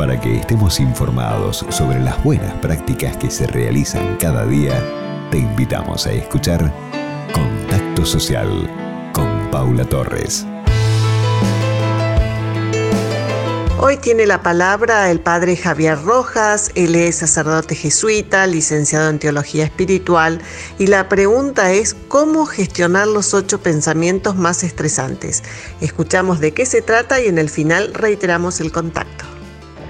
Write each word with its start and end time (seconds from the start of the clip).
Para 0.00 0.18
que 0.18 0.34
estemos 0.34 0.80
informados 0.80 1.66
sobre 1.68 2.00
las 2.00 2.24
buenas 2.24 2.54
prácticas 2.60 3.18
que 3.18 3.30
se 3.30 3.46
realizan 3.46 4.16
cada 4.16 4.46
día, 4.46 4.82
te 5.30 5.36
invitamos 5.36 6.06
a 6.06 6.12
escuchar 6.12 6.72
Contacto 7.34 8.06
Social 8.06 8.48
con 9.12 9.50
Paula 9.50 9.84
Torres. 9.84 10.46
Hoy 13.78 13.98
tiene 13.98 14.26
la 14.26 14.42
palabra 14.42 15.10
el 15.10 15.20
padre 15.20 15.54
Javier 15.54 16.02
Rojas, 16.02 16.70
él 16.76 16.94
es 16.94 17.16
sacerdote 17.16 17.74
jesuita, 17.74 18.46
licenciado 18.46 19.10
en 19.10 19.18
teología 19.18 19.64
espiritual, 19.64 20.40
y 20.78 20.86
la 20.86 21.10
pregunta 21.10 21.72
es 21.72 21.94
cómo 22.08 22.46
gestionar 22.46 23.06
los 23.06 23.34
ocho 23.34 23.60
pensamientos 23.60 24.34
más 24.34 24.64
estresantes. 24.64 25.42
Escuchamos 25.82 26.40
de 26.40 26.52
qué 26.52 26.64
se 26.64 26.80
trata 26.80 27.20
y 27.20 27.26
en 27.26 27.36
el 27.36 27.50
final 27.50 27.92
reiteramos 27.92 28.62
el 28.62 28.72
contacto. 28.72 29.39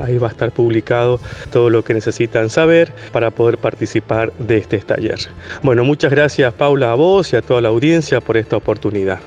ahí 0.00 0.18
va 0.18 0.28
a 0.28 0.30
estar 0.30 0.52
publicado 0.52 1.18
todo 1.52 1.70
lo 1.70 1.82
que 1.84 1.94
necesitan 1.94 2.50
saber 2.50 2.92
para 3.12 3.30
poder 3.30 3.56
participar 3.58 4.32
de 4.38 4.58
este 4.58 4.78
taller. 4.78 5.18
Bueno, 5.62 5.84
muchas 5.84 6.10
gracias 6.10 6.52
Paula 6.54 6.90
a 6.92 6.94
vos 6.94 7.32
y 7.32 7.36
a 7.36 7.42
toda 7.42 7.60
la 7.60 7.68
audiencia 7.68 8.20
por 8.20 8.36
esta 8.36 8.56
oportunidad. 8.56 9.20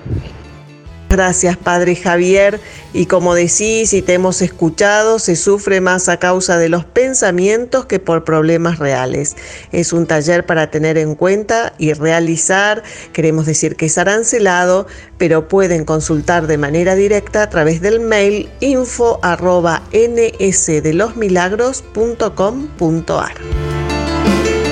Gracias, 1.10 1.56
Padre 1.58 1.96
Javier. 1.96 2.60
Y 2.94 3.06
como 3.06 3.34
decís 3.34 3.94
y 3.94 4.02
te 4.02 4.14
hemos 4.14 4.42
escuchado, 4.42 5.20
se 5.20 5.36
sufre 5.36 5.82
más 5.82 6.10
a 6.10 6.18
causa 6.18 6.58
de 6.58 6.70
los 6.70 6.84
pensamientos 6.86 7.86
que 7.86 8.00
por 8.00 8.24
problemas 8.24 8.80
reales. 8.80 9.36
Es 9.72 9.94
un 9.94 10.06
taller 10.06 10.46
para 10.46 10.70
tener 10.70 10.98
en 10.98 11.16
cuenta 11.16 11.74
y 11.78 11.94
realizar. 11.94 12.84
Queremos 13.14 13.46
decir 13.46 13.76
que 13.76 13.86
es 13.86 13.98
arancelado, 13.98 14.88
pero 15.18 15.48
pueden 15.48 15.86
consultar 15.86 16.48
de 16.48 16.58
manera 16.58 16.96
directa 16.96 17.44
a 17.44 17.50
través 17.50 17.82
del 17.82 18.00
mail 18.00 18.50
info 18.60 19.20
arroba 19.24 19.84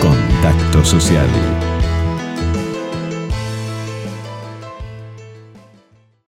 Contacto 0.01 0.83
social 0.83 1.27